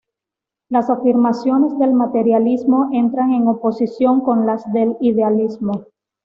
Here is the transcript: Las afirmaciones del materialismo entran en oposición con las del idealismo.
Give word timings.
Las 0.69 0.89
afirmaciones 0.89 1.77
del 1.77 1.93
materialismo 1.93 2.89
entran 2.91 3.33
en 3.33 3.47
oposición 3.47 4.21
con 4.21 4.47
las 4.47 4.65
del 4.73 4.97
idealismo. 4.99 5.83